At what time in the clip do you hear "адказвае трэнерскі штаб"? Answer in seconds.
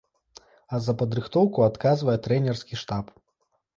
1.69-3.05